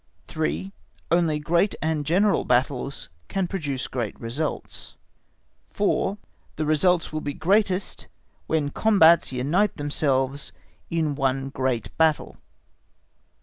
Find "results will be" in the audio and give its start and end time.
6.65-7.35